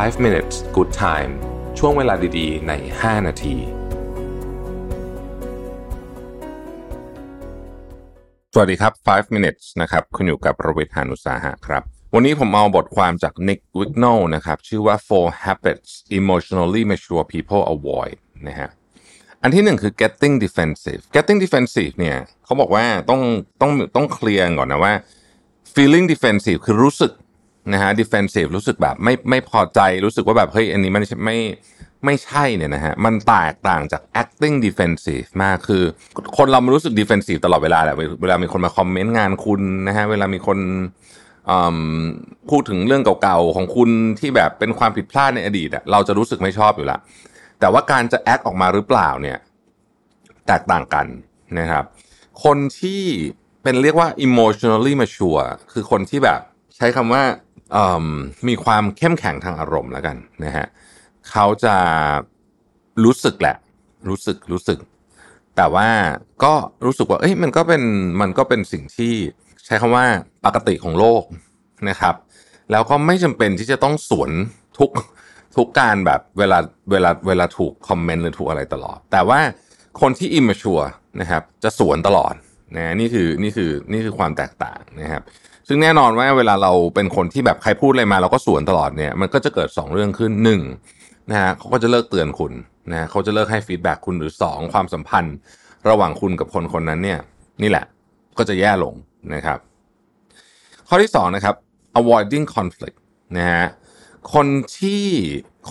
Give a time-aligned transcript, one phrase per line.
[0.00, 1.32] 5 minutes good time
[1.78, 3.56] ช่วงเวลาดีๆ ใน 5 นาที
[8.52, 11.82] สวัสดีครับ 5 minutes นะครับ คุณอยู่กับประวิทยานุสาหะครับ
[12.14, 18.16] วันนี้ผมเอาบทความจาก Nick Wignall นะครับ ชื่อว่า four habits emotionally mature people avoid
[18.48, 18.68] นะฮะ
[19.42, 23.20] อันที่หนึ่งคือ getting defensive getting defensive เนี่ยเขาบอกว่าต้อง
[23.60, 24.94] ต้องต้องเคลียร์ก่อนนะว่า
[25.74, 27.12] feeling defensive คือรู้สึก
[27.72, 31.38] นะฮะ defensive รู้สึกแบบไม่ไม่พอใจรู้สึกว่าแบบเฮ้ยอันนี้มันไม่
[32.04, 35.82] ไม่ใช่เนี่ยนะฮะ มันแตกต่างจาก acting defensive มากคือ
[36.36, 40.58] คนเรามันรู้สึก defensive ตลอดเวลาแหละเวลามีคนมาคอมเมนต์งานคุณนะฮะ เวลามีคน
[42.50, 46.98] พูดถึงเรื่องเก่าๆของคุณที่แบบเป็นความผิดพลาดในอดีตอะเราจะรู้สึกไม่ชอบอยู่ละ
[47.60, 49.38] แต่ว่าการจะ act ออกมาหรือเปล่าเนี่ย
[50.46, 51.06] แตกต่างกัน
[51.58, 51.84] นะครับ
[52.44, 53.02] คนที่
[53.62, 56.40] เป็นเรียกว่า emotionally mature คือคนที่แบบ
[56.76, 57.22] ใช้คำว่า
[58.48, 60.66] มีความเข้มแข็งทางอารมณ์แล้วกันนะฮะ
[61.30, 61.76] เขาจะ
[63.04, 63.56] รู้สึกแหละ
[64.08, 64.78] รู้สึกรู้สึก
[65.56, 65.88] แต่ว่า
[66.44, 67.82] ก็รู้สึกว่า เอ้ยมันก็เป็น
[68.20, 69.12] มันก็เป็นสิ่งที่
[69.64, 70.04] ใช้คำว่า
[70.44, 71.22] ปกติของโลก
[71.88, 72.14] นะครับ
[72.70, 74.30] แล้วก็ไม่จำเป็นที่จะต้องสวน
[74.78, 74.90] ทุก
[75.56, 76.58] ทุกการแบบเวลา
[76.90, 79.40] เวลาเวลาถูกคอมเมนต์หรือถูกอะไรตลอด แต่ว่า
[80.00, 80.80] คนที่อิมมชัว
[81.20, 82.34] นะครับ จะสวนตลอด
[82.76, 85.22] นะนี่คือนี่คือนี่คือความแตกต่างนะครับ
[85.72, 90.32] ซึ่งแน่นอนว่าเวลาเราเป็นคนที่แบบใครพูดอะไรมาเราก็สวนตลอดเนี่ยมันก็จะเกิด 2 เรื่องขึ้น
[90.82, 92.52] 1นะฮะเขาก็จะเลิกเตือนคุณ
[92.90, 95.36] นะเขาจะเลิกให้ feedback คุณหรือ 2 ความสัมพันธ์
[95.88, 97.18] ระหว่างคุณกับคนคนนั้นเนี่ย
[97.62, 97.84] นี่แหละ
[98.38, 98.94] ก็จะแย่ลง
[99.34, 99.58] นะครับ
[100.88, 101.54] ข้อที่2นะครับ
[102.00, 102.98] avoiding conflict
[103.36, 103.64] นะฮะ
[104.34, 104.46] คน
[104.78, 105.04] ที่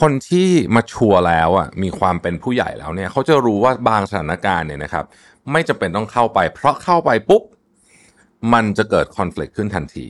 [0.00, 5.04] คนที่มาชัวร์แล้วอะมีความเป็นผู้ใหญ่แล้วเนี่ยเขาจะรู้ว่าบางสถานการณ์เนี่ยนะครับ
[5.52, 7.42] ไม่จำเป็นต้องเข้าไป เพราะเข้าไปปุ๊บ
[8.54, 10.06] มันจะเกิดคอน FLICT ขึ้นทันที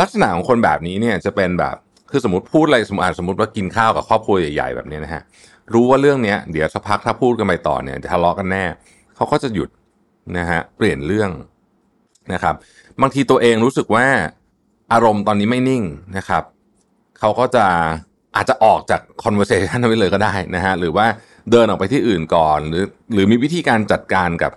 [0.00, 1.76] ลักษณะของคนแบบนี้เนี่ยจะเป็นแบบ
[2.10, 5.22] คือสมมติพูดอะไรสมมติสมมติว่ากินข้าวกับครอบครัวใหญ่ๆแบบนี้นะฮะ
[5.74, 8.64] รู้ว่าเรื่องนี้เดี๋ยวสักพักถ้าพูดกันไปต่อเนี่ยจะทะเลาะกันแน่
[9.16, 9.68] เขาก็จะหยุด
[10.38, 11.30] นะฮะเปลี่ยนเรื่อง
[12.32, 12.54] นะครับ
[13.00, 14.06] บางทีตัวเองรู้สึกว่า
[14.92, 15.82] อารมณ์ตอนนี้ไม่นิ่ง
[16.16, 16.42] นะครับ
[17.18, 17.66] เขาก็จะ
[18.36, 21.06] อาจจะออกจาก conversation นั้นไปเลยก็ได้นะฮะหรือว่า
[21.50, 24.52] เดินออกไปที่อื่นก่อน หรือหรือมีวิธีการจัดการกับ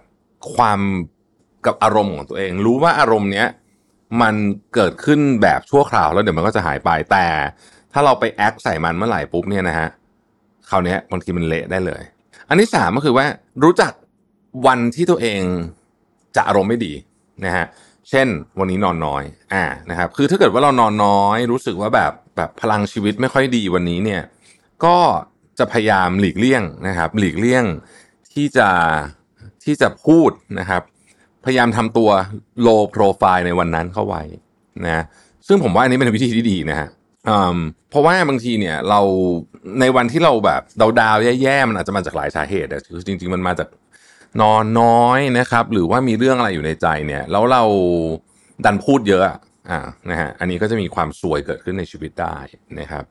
[0.56, 0.80] ความ
[1.68, 3.48] กับอารมณ์ของตัวเอง รู้ว่าอารมณ์เนี้ย
[4.22, 4.36] มัน
[4.76, 7.28] เกิดขึ้นแบบชั่วคราวแล้วเดี๋ยวมันก็จะหายไปแต่
[7.94, 9.88] ถ้าเราไปแอคใส่มันเมื่อไหร่ปุ๊บเนี่ยนะฮะ
[10.70, 12.02] คราวนี้บางทีมันเละได้เลย
[12.50, 13.26] อันที่สามก็คือว่า
[13.64, 13.92] รู้จัก
[14.68, 15.42] วันที่ตัวเอง
[16.36, 16.94] จะอารมณ์ไม่ดี
[17.46, 17.66] นะฮะ
[18.10, 18.28] เช่น
[18.60, 19.24] วันนี้นอนน้อย
[19.54, 24.22] อ่านะครับคือถ้าเกิดว่าเรานอนน้อย รู้สึกว่าแบบแบบพลังชีวิตไม่ค่อยดีวันนี้เนี่ย
[24.86, 24.98] ก็
[25.60, 27.66] จะพยายามหลีกเลี่ยงนะครับ หลีกเลี่ยง
[28.34, 28.70] ที่จะ
[29.64, 30.82] ที่จะพูดนะครับ
[31.46, 32.10] พยายามทำตัว
[32.66, 34.24] low profile ในวันนั้นเข้าไว้
[34.86, 35.04] นะ
[35.48, 36.90] ซึ่งผมว่าอันนี้เป็นวิธีที่ดีนะฮะ
[37.90, 39.02] เพราะว่าบางทีเนี่ยเรา
[39.80, 43.68] ในวันที่เราแบบดาวดาวแย่ๆมันอาจจะมาจากหลายสาเหตุคือจริง ๆ มันมาจาก
[44.42, 47.64] นอนน้อยนะครับ หรือว่ามีเรื่องอะไรอยู่ในใจเนี่ย แล้วเรา
[48.66, 49.24] ดันพูดเยอะ
[49.70, 52.38] อ่านะฮะอันนี้ก็จะมีความซวยเกิดขึ้นในชีวิตได้
[52.80, 53.04] นะครับ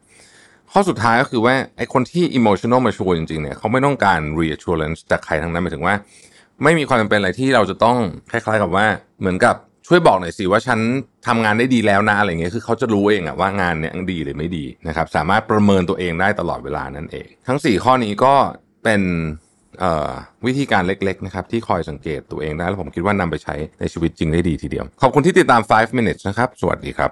[0.72, 5.94] ข้อสุดท้ายก็คือว่าไอ้คนที่ emotional mature จริงๆเนี่ยเขาไม่ต้องการ reassurance จากใครทั้งนั้นหมายถึงว่า
[6.62, 7.96] ไม่มีความจำเป็นอะไรที่เราจะต้อง
[8.30, 8.86] คล้ายๆกับว่า
[9.20, 9.56] เหมือนกับ
[9.86, 10.78] ช่วยบอกหน่อยสิว่าฉัน
[11.26, 18.34] ทำงานได้ดีแล้วนะอะไรเงี้ยคือเขาจะรู้เองอะว่างานเนี้ยดีหรือไม่ดีนะครับสามารถประเมินตัวเองได้ตลอดเวลานั่นเอง ทั้ง 4 ข้อนี้ก็
[18.84, 19.02] เป็น
[20.46, 27.10] วิธีการเล็กๆนะครับที่คอยสังเกตตัวเองได้แล้วผมคิดว่านำไปใช้ในชีวิตจริงได้ดีทีเดียว ขอบคุณที่ติดตาม 5 minutes นะครับ สวัสดีครับ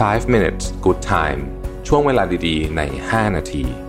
[0.00, 1.40] 5 minutes good time
[1.88, 3.85] ช่วงเวลาดีๆ ใน 5 นาที